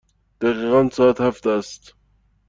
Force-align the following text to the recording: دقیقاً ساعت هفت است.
دقیقاً 0.41 0.89
ساعت 0.89 1.21
هفت 1.21 1.47
است. 1.47 1.93